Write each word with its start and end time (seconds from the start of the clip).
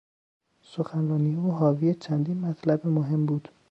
سخنرانی 0.73 1.33
او 1.41 1.47
حاوی 1.57 1.93
چندین 2.03 2.37
مطلب 2.39 2.87
مهم 2.87 3.25
بود. 3.25 3.49